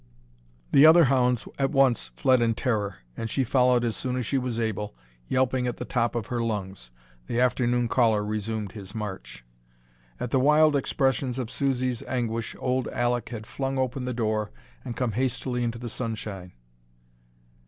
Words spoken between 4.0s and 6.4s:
as she was able, yelping at the top of